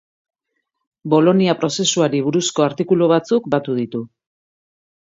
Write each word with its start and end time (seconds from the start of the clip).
Bolonia 1.13 1.55
prozesuari 1.65 2.23
buruzko 2.29 2.67
artikulu 2.69 3.13
batzuk 3.17 3.53
batu 3.57 3.79
ditu. 3.85 4.07